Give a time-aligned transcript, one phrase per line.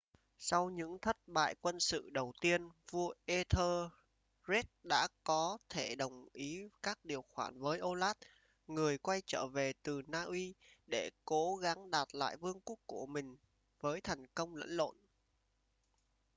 [0.37, 6.67] sau những thất bại quân sự đầu tiên vua etherlred đã có thể đồng ý
[6.83, 8.15] các điều khoản với olaf
[8.67, 10.53] người quay trở về từ na uy
[10.87, 13.35] để cố gắng đạt lại vương quốc của mình
[13.79, 14.95] với thành công lẫn lộn